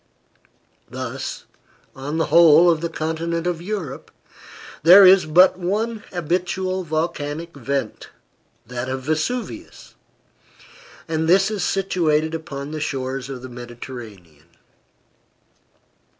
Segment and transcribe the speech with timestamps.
[0.89, 1.45] Thus,
[1.95, 4.09] on the whole of the continent of Europe,
[4.81, 8.09] there is but one habitual volcanic vent
[8.65, 9.93] that of Vesuvius
[11.07, 14.47] and this is situated upon the shores of the Mediterranean.